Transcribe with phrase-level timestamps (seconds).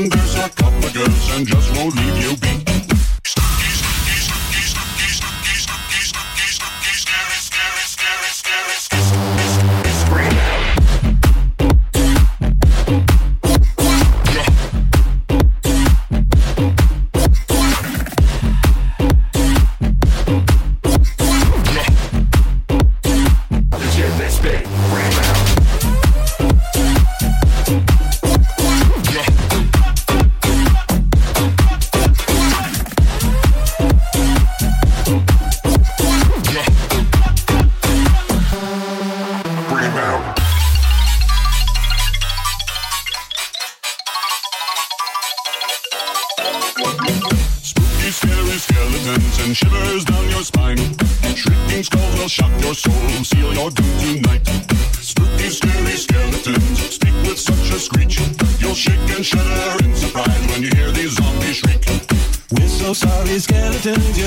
[0.00, 2.69] Some girls are couple of girls and just won't leave you be.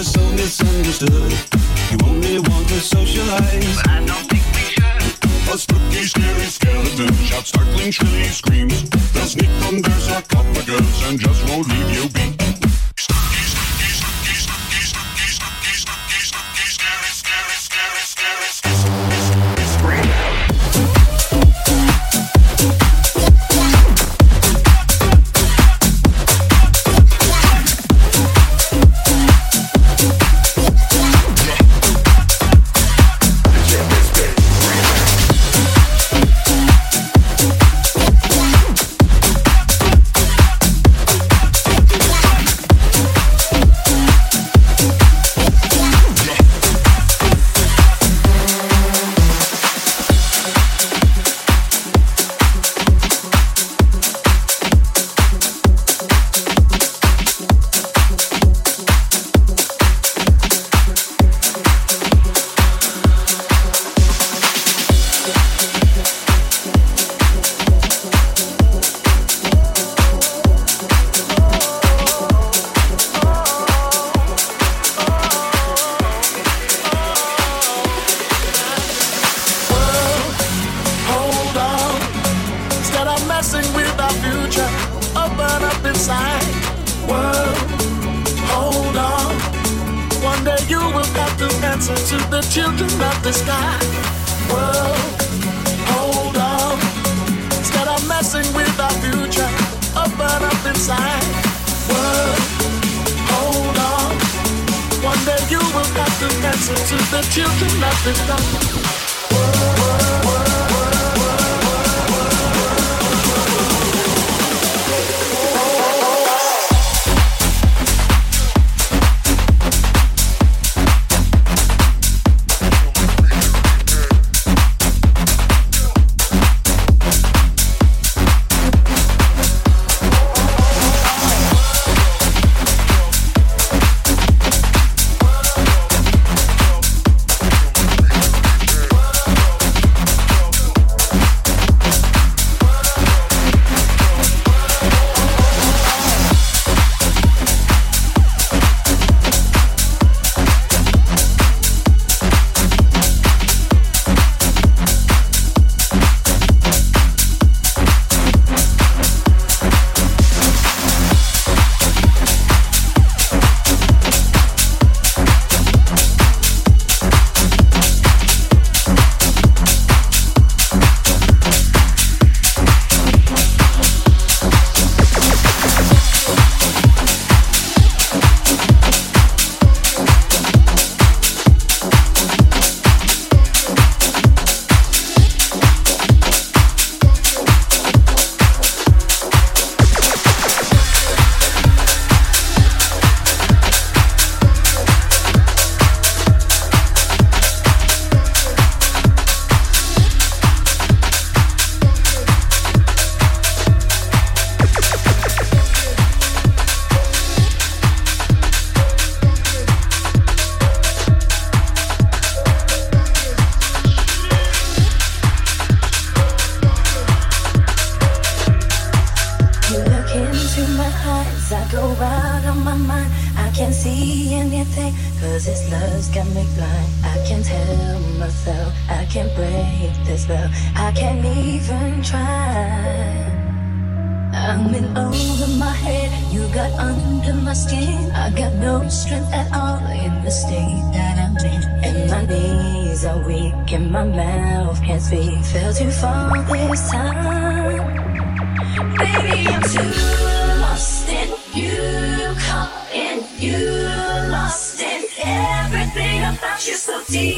[0.03, 1.31] you're oh, so misunderstood.
[1.91, 3.75] You only want to socialize.
[3.77, 5.53] But I don't think we should.
[5.53, 8.89] A spooky, scary skeleton shouts startling, chilly screams.
[9.11, 12.35] They'll sneak from their sarcophagus and just won't leave you be.
[12.97, 18.82] Scary, scary, scary, Scary, scary, scary, scary, scary, scary, scary.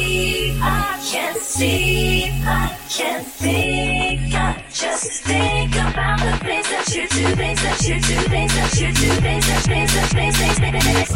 [0.05, 4.33] see, I can't see, I can't think.
[4.33, 8.79] I just think about the things that you do, things that you do, things that
[8.79, 11.11] you do, things that things that things things things things.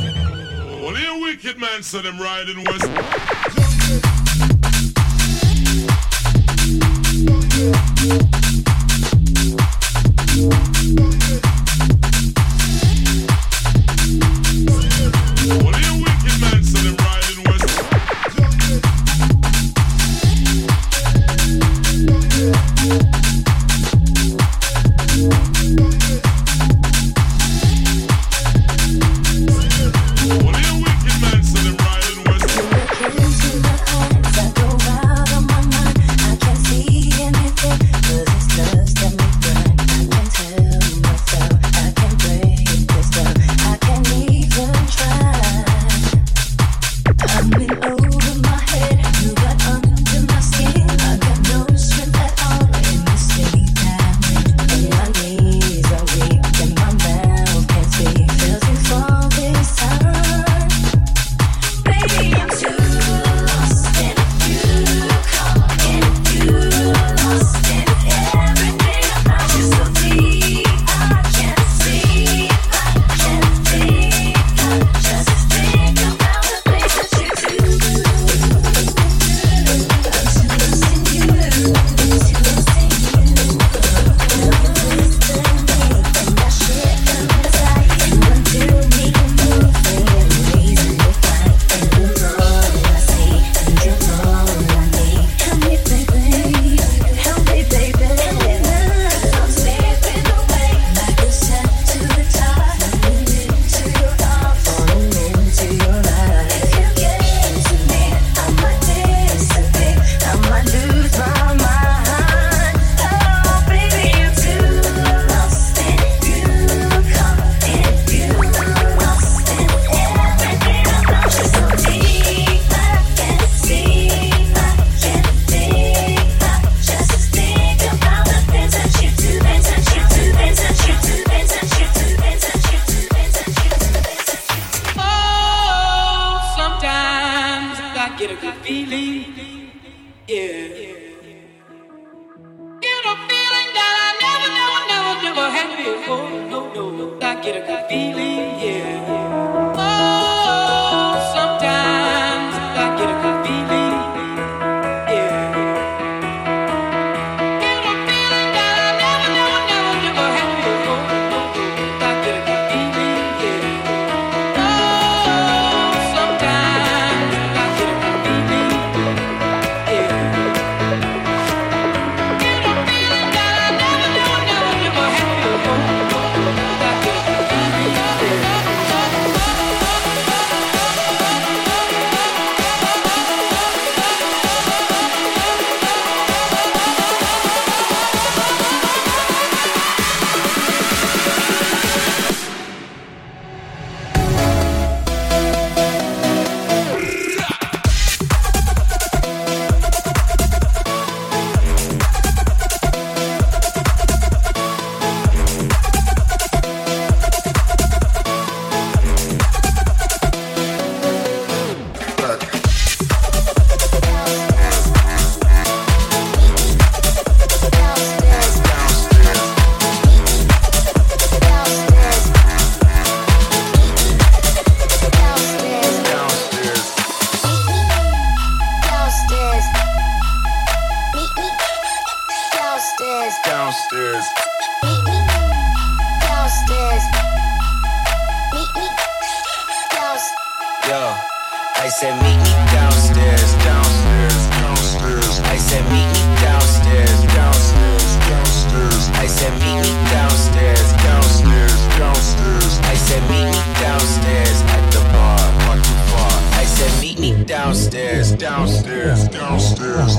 [0.82, 1.84] What are you wicked man?
[1.84, 2.90] So them riding west.
[7.26, 7.72] Don't you?
[10.96, 11.29] Don't?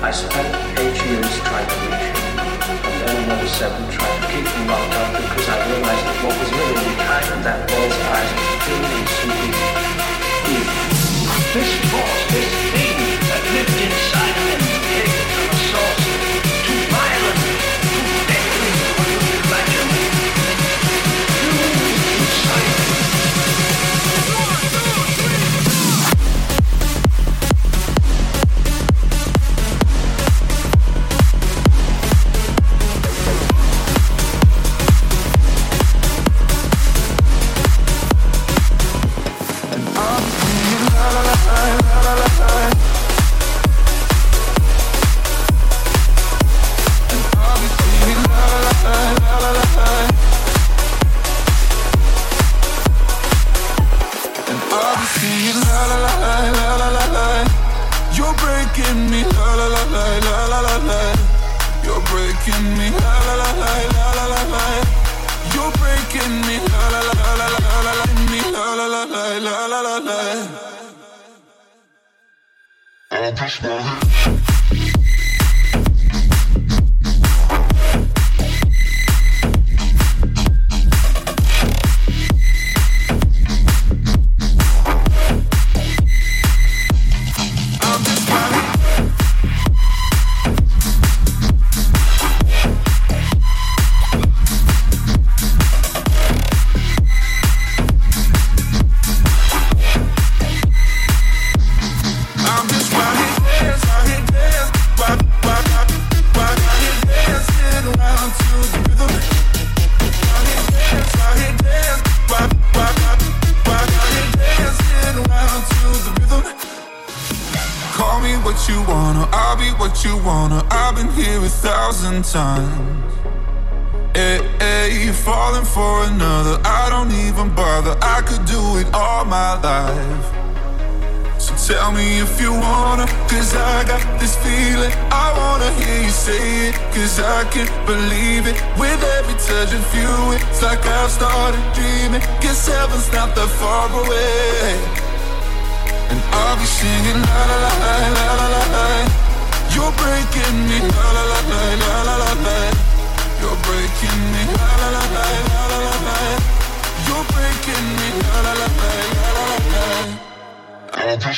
[0.00, 4.46] I spent eight years trying to reach him, and then another seven trying to keep
[4.46, 8.62] him locked up because I realized that what was really behind that boy's eyes was
[8.70, 9.50] really simply
[10.54, 10.86] evil.
[11.50, 14.17] This force, this thing that lived inside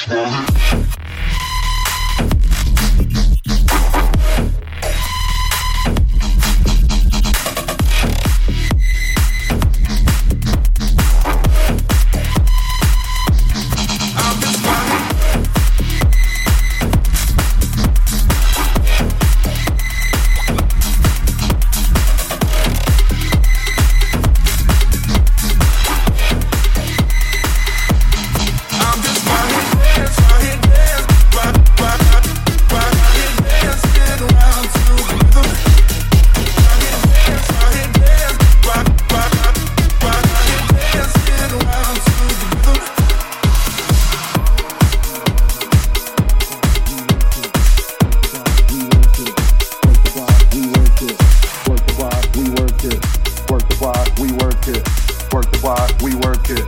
[0.01, 0.80] Smash
[55.61, 56.65] block, we work it.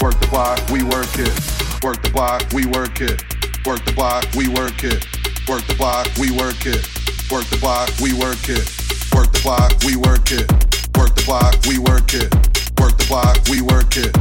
[0.00, 1.34] Work the block, we work it.
[1.82, 3.22] Work the block, we work it.
[3.66, 5.02] Work the block, we work it.
[5.48, 6.82] Work the block, we work it.
[7.30, 8.62] Work the block, we work it.
[9.18, 10.46] Work the block, we work it.
[10.94, 12.30] Work the block, we work it.
[12.78, 14.12] Work the block, we work it.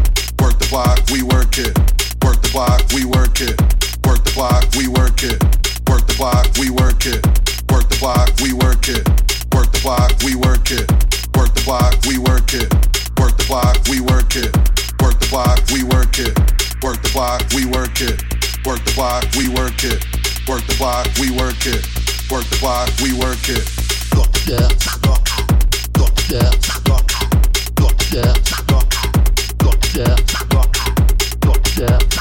[0.41, 1.69] Work the block, we work it.
[2.25, 3.55] Work the block, we work it.
[4.09, 5.37] Work the block, we work it.
[5.85, 7.21] Work the block, we work it.
[7.69, 9.05] Work the block, we work it.
[9.53, 10.85] Work the block, we work it.
[11.37, 12.94] Work the block, we work it
[13.45, 14.55] the block, we work it.
[15.01, 16.37] Work the block, we work it.
[16.81, 18.23] Work the block, we work it.
[18.65, 20.05] Work the block, we work it.
[20.47, 21.85] Work the block, we work it.
[22.31, 23.65] Work the block, we work it.
[24.13, 24.73] Got the dirt,
[25.93, 26.57] got the dirt,
[27.75, 28.45] got the dirt,
[29.57, 30.25] got the dirt,
[31.41, 32.14] got the dirt.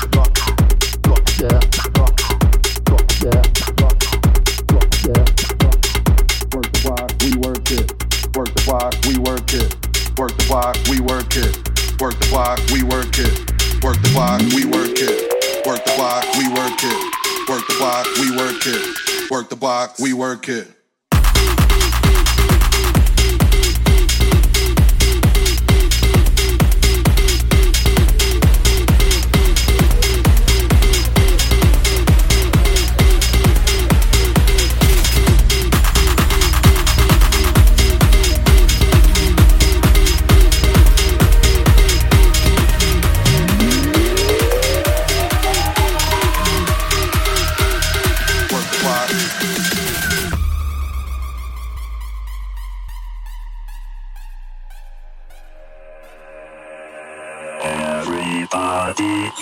[16.44, 17.48] we work it.
[17.48, 19.30] Work the block, we work it.
[19.30, 20.68] Work the block, we work it.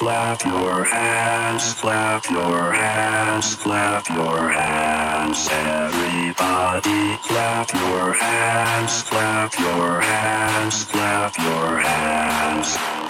[0.03, 5.49] clap your hands, clap your hands, clap your hands.
[5.49, 13.02] Everybody clap your hands, clap your hands, clap your hands.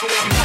[0.00, 0.37] That's what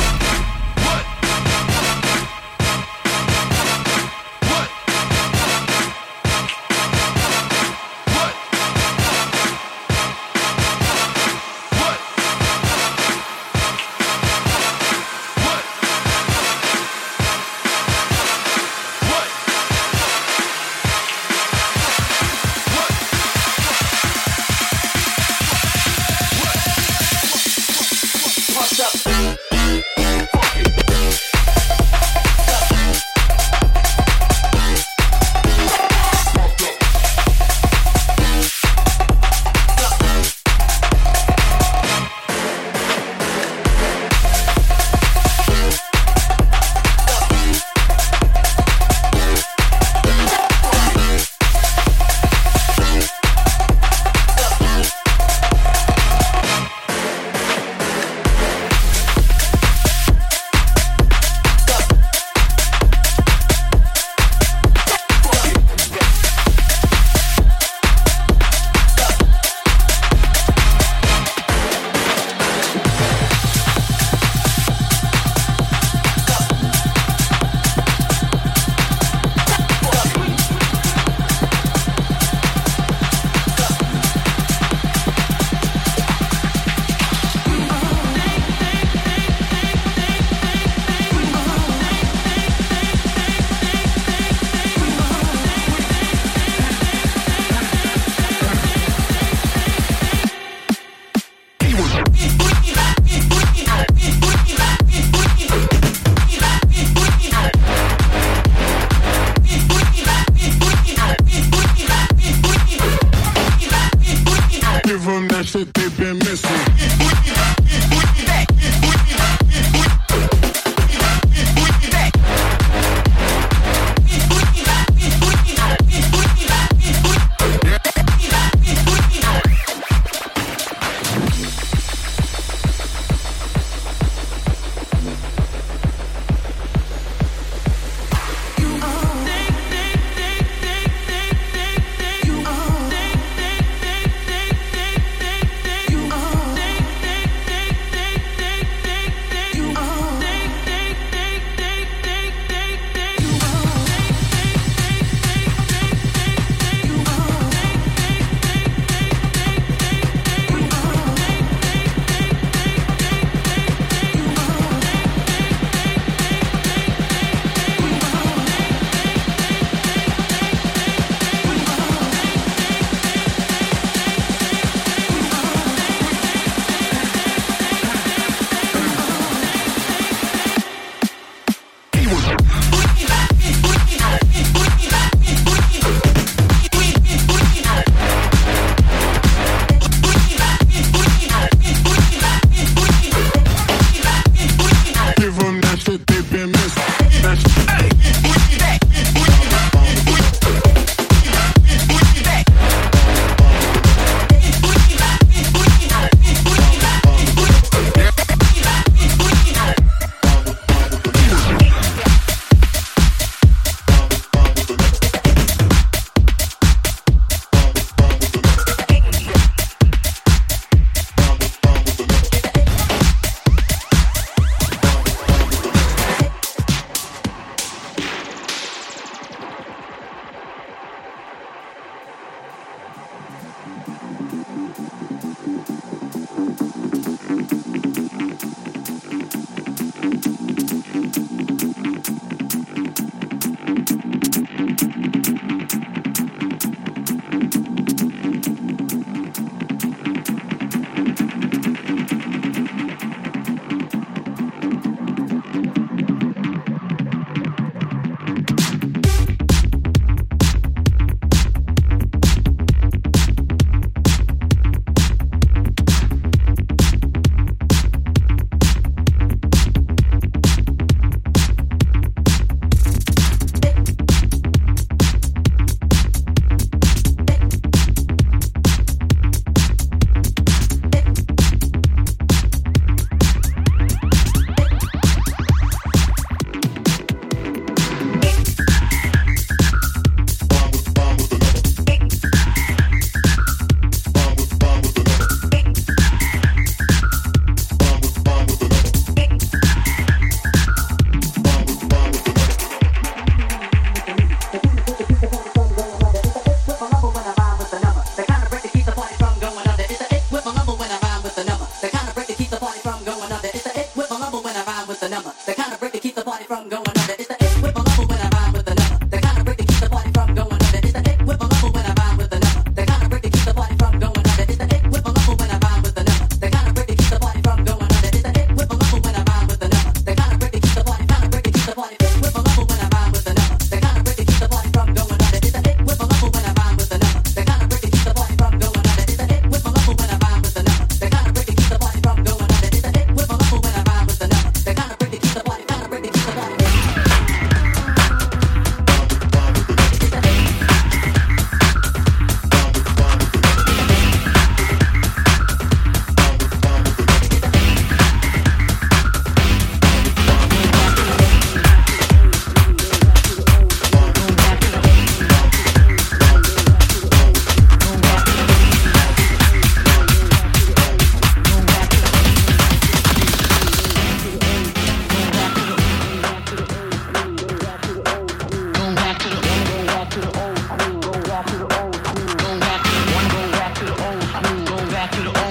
[385.03, 385.42] back to the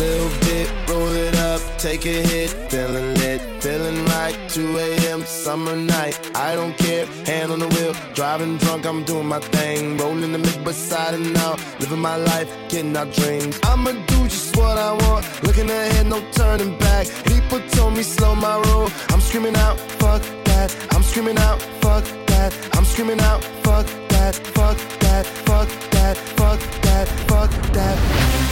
[0.00, 4.36] little bit, roll it up, take a hit, feeling lit, feeling right.
[4.48, 5.22] 2 a.m.
[5.24, 9.96] summer night, I don't care, hand on the wheel, driving drunk, I'm doing my thing,
[9.98, 13.60] rolling the mid beside and out, living my life, getting our dreams.
[13.62, 17.06] I'ma do just what I want, looking ahead, no turning back.
[17.26, 22.04] People told me slow my roll, I'm screaming out, fuck that, I'm screaming out, fuck
[22.30, 28.49] that, I'm screaming out, fuck that, fuck that, fuck that, fuck that, fuck that.